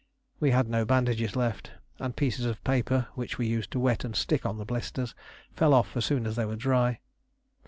[0.39, 4.15] We had no bandages left, and pieces of paper which we used to wet and
[4.15, 5.13] stick on the blisters
[5.53, 7.01] fell off as soon as they were dry.